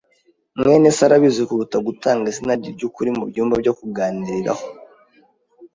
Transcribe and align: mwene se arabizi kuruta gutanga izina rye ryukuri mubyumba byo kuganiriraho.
mwene 0.59 0.87
se 0.95 1.01
arabizi 1.07 1.41
kuruta 1.49 1.77
gutanga 1.87 2.25
izina 2.31 2.53
rye 2.59 2.71
ryukuri 2.75 3.09
mubyumba 3.17 3.55
byo 3.61 3.73
kuganiriraho. 3.79 4.65